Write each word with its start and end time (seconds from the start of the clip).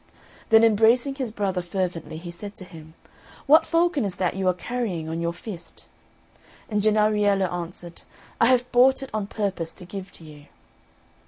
Then 0.49 0.63
embracing 0.63 1.13
his 1.13 1.29
brother 1.29 1.61
fervently, 1.61 2.17
he 2.17 2.31
said 2.31 2.55
to 2.55 2.65
him, 2.65 2.95
"What 3.45 3.67
falcon 3.67 4.03
is 4.03 4.15
that 4.15 4.33
you 4.35 4.47
are 4.47 4.53
carrying 4.55 5.07
on 5.07 5.21
your 5.21 5.31
fist?" 5.31 5.85
And 6.69 6.81
Jennariello 6.81 7.45
answered, 7.53 8.01
"I 8.39 8.47
have 8.47 8.71
bought 8.71 9.03
it 9.03 9.11
on 9.13 9.27
purpose 9.27 9.73
to 9.75 9.85
give 9.85 10.11
to 10.13 10.23
you." 10.23 10.45